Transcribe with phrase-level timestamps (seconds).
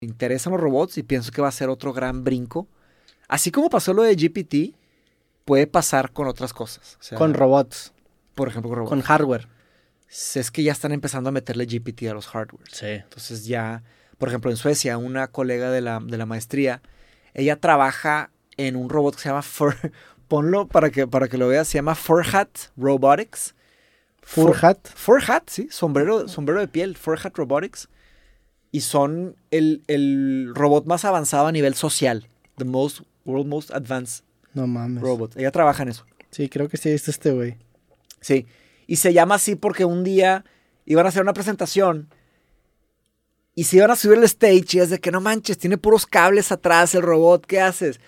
[0.00, 2.68] interesan los robots y pienso que va a ser otro gran brinco.
[3.28, 4.76] Así como pasó lo de GPT,
[5.44, 6.96] puede pasar con otras cosas.
[7.00, 7.92] O sea, Con robots,
[8.34, 8.90] por ejemplo, con robots.
[8.90, 9.48] con hardware.
[10.08, 12.66] Es que ya están empezando a meterle GPT a los hardware.
[12.70, 12.86] Sí.
[12.86, 13.82] Entonces ya,
[14.18, 16.80] por ejemplo, en Suecia, una colega de la, de la maestría,
[17.34, 19.74] ella trabaja en un robot que se llama Fur,
[20.28, 23.54] ponlo para que, para que lo veas, se llama Furhat Robotics.
[24.22, 24.88] Fur- Furhat.
[24.94, 27.88] Furhat, sí, sombrero, sombrero de piel, Furhat Robotics.
[28.72, 32.28] Y son el, el robot más avanzado a nivel social.
[32.58, 35.02] The most, world most advanced No mames.
[35.02, 35.36] robot.
[35.36, 36.04] Ella trabaja en eso.
[36.30, 37.56] Sí, creo que sí viste este güey.
[38.20, 38.46] Sí.
[38.86, 40.44] Y se llama así porque un día
[40.84, 42.08] iban a hacer una presentación
[43.54, 46.06] y se iban a subir el stage y es de que no manches, tiene puros
[46.06, 48.00] cables atrás el robot, ¿qué haces?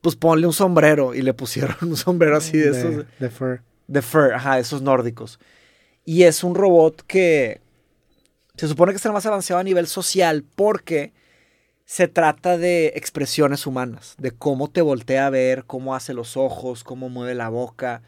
[0.00, 3.62] Pues ponle un sombrero y le pusieron un sombrero así de, esos de fur.
[3.86, 5.38] de fur, ajá, esos nórdicos.
[6.06, 7.60] Y es un robot que
[8.56, 11.12] se supone que es el más avanzado a nivel social porque
[11.84, 16.84] se trata de expresiones humanas, de cómo te voltea a ver, cómo hace los ojos,
[16.84, 18.02] cómo mueve la boca,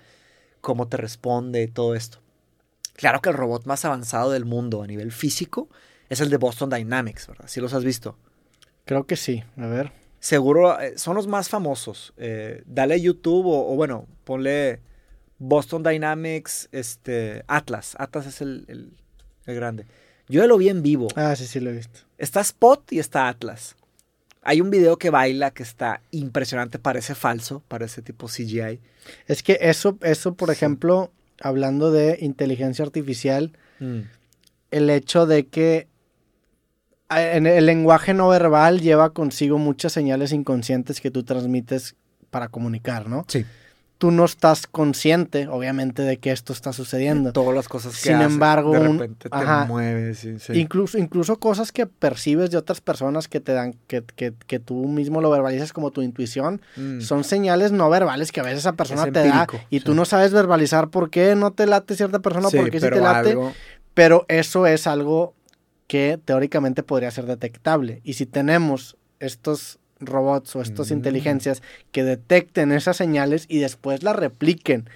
[0.61, 2.20] cómo te responde, todo esto.
[2.95, 5.69] Claro que el robot más avanzado del mundo a nivel físico
[6.09, 7.47] es el de Boston Dynamics, ¿verdad?
[7.48, 8.17] ¿Sí los has visto?
[8.87, 9.42] Creo que sí.
[9.59, 9.92] A ver.
[10.20, 12.15] Seguro eh, son los más famosos.
[12.17, 14.81] Eh, dale YouTube o, o, bueno, ponle
[15.39, 17.95] Boston Dynamics, este, Atlas.
[17.98, 18.97] Atlas es el, el,
[19.45, 19.87] el grande.
[20.29, 21.09] Yo ya lo vi en vivo.
[21.17, 22.01] Ah, sí, sí lo he visto.
[22.19, 23.77] Está Spot y está Atlas.
[24.43, 28.81] Hay un video que baila que está impresionante, parece falso, parece tipo CGI.
[29.27, 30.53] Es que eso, eso por Sí.
[30.55, 31.11] ejemplo,
[31.41, 34.01] hablando de inteligencia artificial, Mm.
[34.71, 35.89] el hecho de que
[37.11, 41.95] en el lenguaje no verbal lleva consigo muchas señales inconscientes que tú transmites
[42.31, 43.25] para comunicar, ¿no?
[43.29, 43.45] Sí.
[43.98, 47.33] Tú no estás consciente, obviamente, de que esto está sucediendo.
[47.33, 49.64] Todas las cosas que Sin embargo, de un- repente te ajá.
[49.64, 50.19] mueves.
[50.19, 50.52] sí, sí.
[50.52, 54.86] Incluso, incluso cosas que percibes de otras personas que te dan, que, que, que tú
[54.86, 57.00] mismo lo verbalizas como tu intuición, Mm.
[57.00, 59.84] son señales no verbales que a veces esa persona Es te da y sí.
[59.86, 63.01] tú no sabes verbalizar por qué no te late cierta persona, por qué sí te
[63.01, 63.52] late, algo-
[63.95, 65.33] pero eso es algo
[65.86, 68.02] que teóricamente podría ser detectable.
[68.05, 70.95] Y si tenemos estos robots o estas Mm.
[70.95, 71.62] inteligencias
[71.92, 74.89] que detecten esas señales y después las repliquen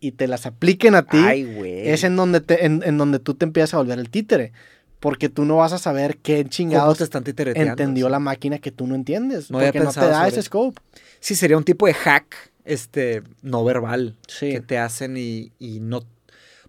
[0.00, 3.34] y te las apliquen a ti, Ay, es en donde, te, en, en donde tú
[3.34, 4.52] te empiezas a volver el títere.
[4.98, 8.86] Porque tú no vas a saber qué ¿Cómo chingados están entendió la máquina que tú
[8.86, 9.50] no entiendes.
[9.50, 10.80] No había porque no te da ese scope.
[11.18, 14.50] Sí, sería un tipo de hack este, no verbal Sí.
[14.52, 16.04] que te hacen y, y no...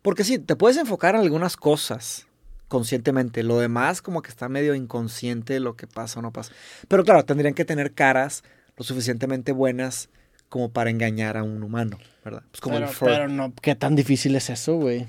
[0.02, 2.26] Porque sí, te puedes enfocar en algunas cosas
[2.74, 3.44] conscientemente.
[3.44, 6.54] Lo demás como que está medio inconsciente lo que pasa o no pasa.
[6.88, 8.44] Pero claro, tendrían que tener caras
[8.76, 10.10] lo suficientemente buenas
[10.50, 12.42] como para engañar a un humano, ¿verdad?
[12.50, 15.06] Pues como pero, el pero no, ¿qué tan difícil es eso, güey?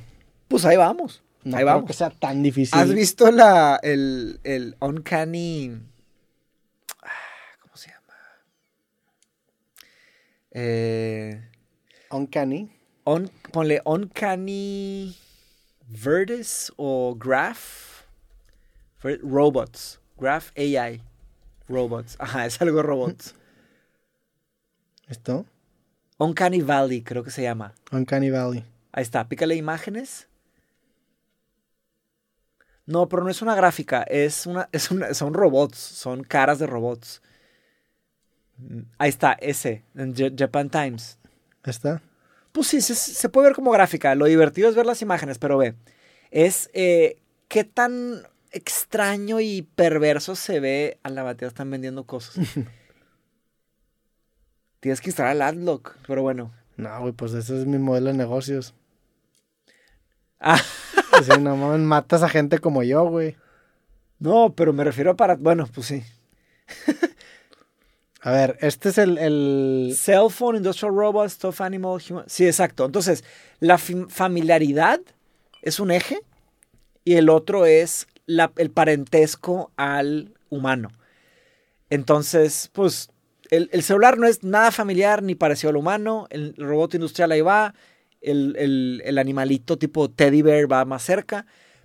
[0.47, 1.23] Pues ahí vamos.
[1.43, 1.87] No ahí creo vamos.
[1.87, 2.79] que sea tan difícil.
[2.79, 5.73] ¿Has visto la, el, el Uncanny...
[7.03, 7.09] ah,
[7.63, 8.15] ¿Cómo se llama?
[10.51, 11.49] Eh...
[12.11, 12.71] Uncanny.
[13.05, 15.17] On, ponle Uncanny
[15.89, 18.05] Vertis o Graph
[19.03, 20.01] Robots.
[20.19, 21.03] Graph AI.
[21.69, 22.17] Robots.
[22.21, 23.35] Ajá, es algo de robots.
[25.09, 25.45] ¿Esto?
[26.19, 27.75] Uncanny Valley, creo que se llama.
[27.93, 28.65] Uncanny Valley.
[28.93, 30.29] Ahí está, pícale imágenes.
[32.87, 36.67] No, pero no es una gráfica, es una, es una, son robots, son caras de
[36.67, 37.23] robots.
[38.59, 41.19] Mm, Ahí está, ese, en Ja- Japan Times.
[41.65, 42.01] ¿Está?
[42.55, 44.15] Pues sí, se, se puede ver como gráfica.
[44.15, 45.75] Lo divertido es ver las imágenes, pero ve,
[46.31, 47.17] es eh,
[47.49, 48.23] qué tan
[48.53, 52.37] extraño y perverso se ve a la batería están vendiendo cosas.
[54.79, 56.53] Tienes que instalar el Adlock, pero bueno.
[56.77, 58.73] No, güey, pues ese es mi modelo de negocios.
[60.47, 60.61] Ah,
[61.23, 63.35] Sí, no mames, matas a gente como yo, güey.
[64.19, 66.05] no, pero me refiero para, bueno, pues sí.
[68.27, 69.93] A ver, este es el, el...
[69.95, 72.25] Cell phone, industrial robots, tough animal, human.
[72.27, 72.87] Sí, exacto.
[72.87, 73.23] Entonces,
[73.61, 74.99] la fam- familiaridad
[75.61, 76.21] es un eje
[77.05, 80.89] y el otro es la- el parentesco al humano.
[81.91, 83.11] Entonces, pues,
[83.51, 86.27] el, el celular no es nada familiar ni parecido al humano.
[86.31, 87.75] El robot industrial ahí va.
[88.23, 91.45] El- el animalito tipo teddy bear va más cerca.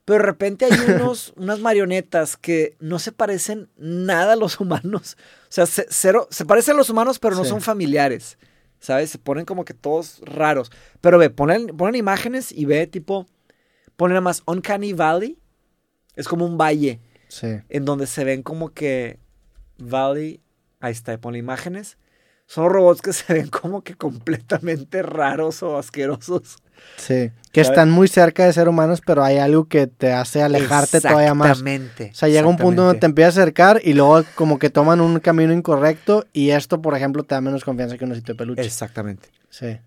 [0.10, 5.18] Pero de repente hay unos, unas marionetas que no se parecen nada a los humanos.
[5.44, 7.50] O sea, se, cero, se parecen a los humanos, pero no Sí.
[7.52, 8.40] son familiares.
[8.80, 9.12] ¿Sabes?
[9.12, 10.72] Se ponen como que todos raros.
[11.00, 13.28] Pero ve, ponen, ponen imágenes y ve tipo.
[13.98, 15.38] Ponen nada más Uncanny Valley.
[16.16, 17.60] Es como un valle Sí.
[17.70, 19.20] en donde se ven como que
[19.78, 20.42] Valley.
[20.80, 21.98] Ahí está, pone imágenes.
[22.50, 26.57] Son robots que se ven como que completamente raros o asquerosos.
[26.96, 31.01] Sí, que están muy cerca de ser humanos, pero hay algo que te hace alejarte
[31.01, 31.50] todavía más.
[31.50, 32.10] Exactamente.
[32.12, 35.01] O sea, llega un punto donde te empiezas a acercar y luego como que toman
[35.01, 38.38] un camino incorrecto y esto, por ejemplo, te da menos confianza que un osito de
[38.38, 38.62] peluche.
[38.62, 39.28] Exactamente.
[39.50, 39.78] Sí.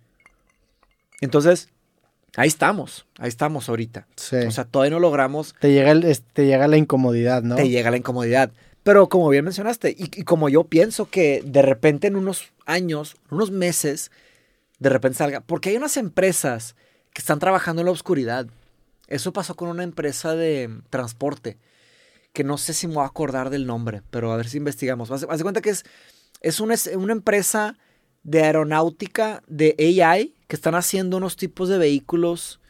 [1.22, 1.70] Entonces,
[2.36, 4.06] ahí estamos, ahí estamos ahorita.
[4.16, 4.36] Sí.
[4.36, 7.56] O sea, todavía no logramos, te llega, el, te llega la incomodidad, ¿no?
[7.56, 8.50] te llega la incomodidad.
[8.82, 13.16] Pero como bien mencionaste, y, y como yo pienso que de repente en unos años,
[13.30, 14.10] unos meses,
[14.78, 16.76] de repente salga, porque hay unas empresas
[17.12, 18.46] que están trabajando en la oscuridad.
[19.08, 21.58] Eso pasó con una empresa de transporte,
[22.32, 25.10] que no sé si me voy a acordar del nombre, pero a ver si investigamos.
[25.10, 25.84] Haz, haz de cuenta que es,
[26.40, 27.78] es una, una empresa
[28.22, 32.60] de aeronáutica de AI que están haciendo unos tipos de vehículos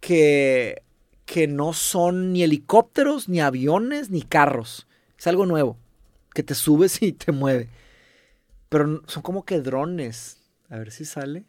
[0.00, 0.82] que,
[1.26, 4.86] que no son ni helicópteros, ni aviones, ni carros.
[5.18, 5.76] Es algo nuevo,
[6.34, 7.68] que te subes y te mueve.
[8.70, 10.40] Pero son como que drones.
[10.70, 11.44] A ver si sale.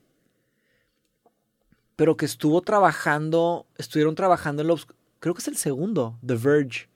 [1.96, 4.88] Pero que estuvo trabajando, estuvieron trabajando en los...
[5.20, 6.90] Creo que es el segundo, The Verge.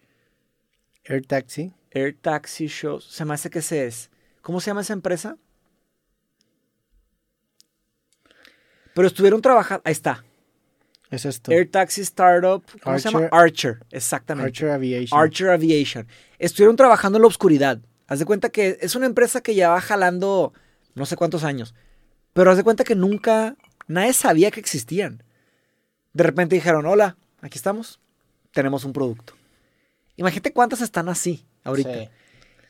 [1.04, 1.74] Air Taxi.
[1.92, 3.06] Air Taxi Shows.
[3.06, 4.10] Se me hace que ese es.
[4.42, 5.38] ¿Cómo se llama esa empresa?
[8.96, 9.84] Pero estuvieron trabajando...
[9.86, 10.26] Ahí está.
[11.12, 11.52] Es esto.
[11.52, 12.64] Air Taxi Startup.
[12.82, 13.30] ¿Cómo se llama?
[13.32, 13.86] Archer.
[13.92, 14.48] Exactamente.
[14.48, 15.20] Archer Aviation.
[15.20, 16.08] Archer Aviation.
[16.40, 17.80] Estuvieron trabajando en la oscuridad.
[18.08, 20.54] Haz de cuenta que es una empresa que ya va jalando
[20.94, 21.74] no sé cuántos años.
[22.34, 23.56] Pero haz de cuenta que nunca,
[23.88, 25.24] nadie sabía que existían.
[26.14, 28.00] De repente dijeron, hola, aquí estamos,
[28.52, 29.34] tenemos un producto.
[30.18, 31.94] Imagínate cuántas están así ahorita.
[31.94, 32.10] Sí.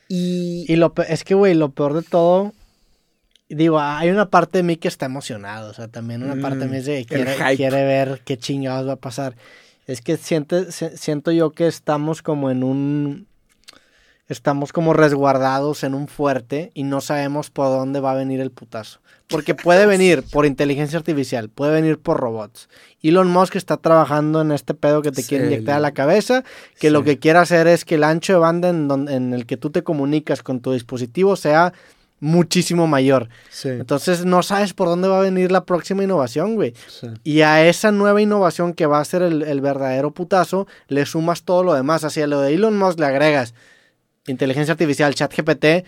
[0.08, 2.52] Y, Y lo es que, güey, lo peor de todo,
[3.48, 6.66] digo, hay una parte de mí que está emocionado, o sea, también una parte de
[6.66, 9.36] mí es de que Mm, quiere, ver qué chingados va a pasar.
[9.86, 13.26] Es que siente, se- siento yo que estamos como en un,
[14.28, 18.50] estamos como resguardados en un fuerte y no sabemos por dónde va a venir el
[18.50, 19.00] putazo.
[19.28, 22.68] Porque puede venir por inteligencia artificial, puede venir por robots.
[23.02, 26.42] Elon Musk está trabajando en este pedo que te quiere inyectar a la cabeza,
[26.80, 29.46] que lo que quiere hacer es que el ancho de banda en, don- en el
[29.46, 31.72] que tú te comunicas con tu dispositivo sea
[32.18, 33.28] muchísimo mayor.
[33.50, 36.72] Sí, Entonces no sabes por dónde va a venir la próxima innovación, güey.
[36.88, 37.08] sí.
[37.24, 41.42] Y a esa nueva innovación que va a ser el, el verdadero putazo, le sumas
[41.42, 42.04] todo lo demás.
[42.04, 43.54] Hacia lo de Elon Musk le agregas
[44.26, 45.84] inteligencia artificial, chat GPT,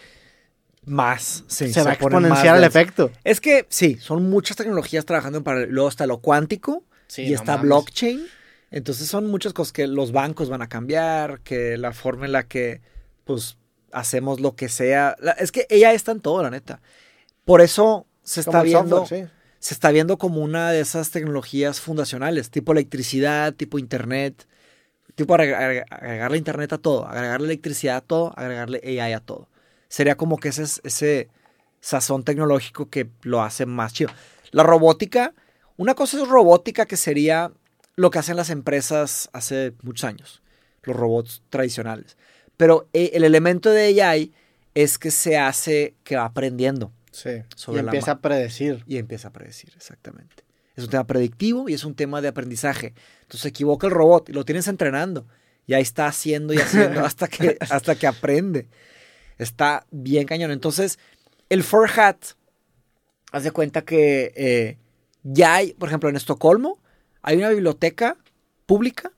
[0.84, 3.10] Más, sí, se va a exponenciar el efecto.
[3.24, 5.72] Es que sí, son muchas tecnologías trabajando en paralelo.
[5.72, 7.62] Luego está lo cuántico Sí, y no está mames.
[7.68, 8.26] blockchain.
[8.70, 12.44] Entonces son muchas cosas que los bancos van a cambiar, que la forma en la
[12.44, 12.80] que
[13.24, 13.56] pues
[13.92, 15.16] hacemos lo que sea.
[15.20, 16.80] La- es que ella está en todo, la neta.
[17.44, 19.32] Por eso se está viendo, software, sí.
[19.58, 24.46] se está viendo como una de esas tecnologías fundacionales, tipo electricidad, tipo internet,
[25.18, 29.48] tipo agregar- agregarle internet a todo, agregarle electricidad a todo, agregarle AI a todo.
[29.88, 31.28] Sería como que ese, es- ese
[31.80, 34.10] sazón tecnológico que lo hace más chido.
[34.50, 35.34] La robótica,
[35.76, 37.52] una cosa es robótica que sería
[37.96, 40.42] lo que hacen las empresas hace muchos años,
[40.84, 42.16] los robots tradicionales.
[42.56, 44.32] Pero eh, el elemento de AI
[44.74, 47.42] es que se hace que va aprendiendo Sí.
[47.56, 48.84] Sobre y la empieza a predecir.
[48.86, 50.44] y empieza a predecir, exactamente.
[50.78, 52.94] Es un tema predictivo y es un tema de aprendizaje.
[53.22, 55.26] Entonces se equivoca el robot y lo tienes entrenando.
[55.66, 58.68] Y ahí está haciendo y haciendo hasta que, hasta que aprende.
[59.38, 60.52] Está bien cañón.
[60.52, 61.00] Entonces,
[61.48, 61.64] el
[61.96, 62.18] Hat,
[63.32, 64.78] haz de cuenta que eh,
[65.24, 66.78] ya hay, por ejemplo, en Estocolmo,
[67.22, 68.16] hay una biblioteca
[68.64, 69.10] pública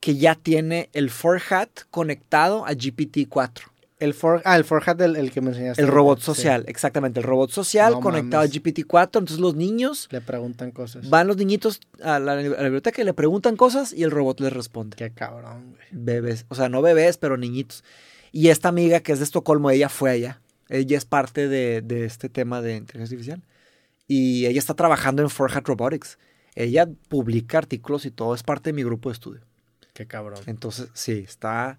[0.00, 1.10] que ya tiene el
[1.48, 3.62] Hat conectado a GPT-4.
[3.98, 5.80] El for, ah, el Forhat, el, el que me enseñaste.
[5.80, 6.26] El robot Sí.
[6.26, 7.20] social, exactamente.
[7.20, 8.54] El robot social No conectado mames.
[8.56, 9.04] a GPT-4.
[9.04, 11.08] Entonces los niños Le preguntan cosas.
[11.08, 14.40] Van los niñitos a la, a la biblioteca y le preguntan cosas y el robot
[14.40, 14.96] les responde.
[14.96, 15.86] Qué cabrón, güey.
[15.92, 17.84] Bebés, o sea, no bebés, pero niñitos.
[18.32, 20.42] Y esta amiga que es de Estocolmo, ella fue allá.
[20.68, 23.42] Ella es parte de, de este tema de inteligencia artificial.
[24.08, 26.18] Y ella está trabajando en Forhat Robotics.
[26.54, 29.40] Ella publica artículos y todo, es parte de mi grupo de estudio.
[29.94, 30.38] Qué cabrón.
[30.46, 31.78] Entonces, sí, está...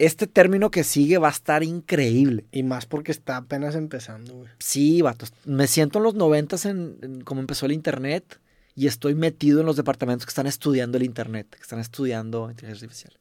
[0.00, 2.46] Este término que sigue va a estar increíble.
[2.52, 4.50] Y más porque está apenas empezando, güey.
[4.58, 5.34] Sí, vatos.
[5.44, 8.40] Me siento en los noventas en, en cómo empezó el internet
[8.74, 12.86] y estoy metido en los departamentos que están estudiando el internet, que están estudiando inteligencia
[12.86, 13.12] artificial.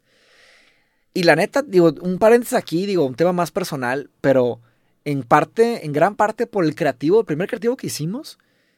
[1.14, 4.62] Y la neta, digo, un paréntesis aquí, digo, un tema más personal, pero
[5.04, 8.38] en parte, en gran parte por el creativo, el primer creativo que hicimos,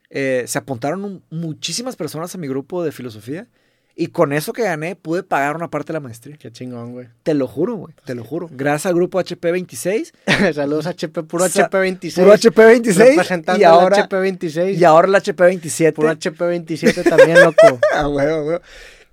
[0.09, 3.47] eh, se apuntaron un- muchísimas personas a mi grupo de filosofía
[3.95, 6.37] y con eso que gané pude pagar una parte de la maestría.
[6.37, 7.07] Qué chingón, güey.
[7.23, 8.47] Te lo juro, güey, te lo juro.
[8.51, 10.11] Gracias al grupo HP26
[10.53, 12.15] Saludos HP, puro Sa- HP26.
[12.15, 14.77] Puro HP26 Representando y ahora, HP26.
[14.77, 15.93] y ahora el HP27.
[15.93, 17.79] Puro HP27 también, loco.
[17.93, 18.61] Ah, huevo, huevo.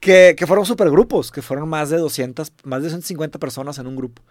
[0.00, 3.96] Que, que fueron supergrupos, que fueron más de 200, más de 250 personas en un
[3.96, 4.22] grupo.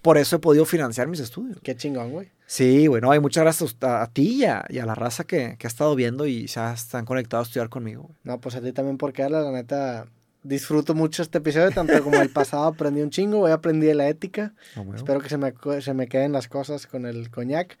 [0.00, 1.58] Por eso he podido financiar mis estudios.
[1.62, 2.30] Qué chingón, güey.
[2.46, 5.56] Sí, bueno, hay muchas gracias a, a ti y a, y a la raza que,
[5.58, 8.02] que ha estado viendo y ya están conectados a estudiar conmigo.
[8.02, 8.14] güey.
[8.24, 10.06] No, pues a ti también por quedarla, la neta.
[10.44, 14.08] Disfruto mucho este episodio, tanto como el pasado aprendí un chingo, hoy aprendí de la
[14.08, 14.54] ética.
[14.74, 14.96] Bueno.
[14.96, 17.78] Espero que se me, se me queden las cosas con el coñac.